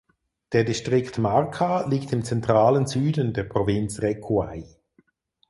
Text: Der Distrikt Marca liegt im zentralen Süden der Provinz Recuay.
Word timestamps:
Der 0.53 0.63
Distrikt 0.63 1.19
Marca 1.19 1.87
liegt 1.87 2.11
im 2.11 2.23
zentralen 2.23 2.87
Süden 2.87 3.33
der 3.35 3.43
Provinz 3.43 4.01
Recuay. 4.01 4.65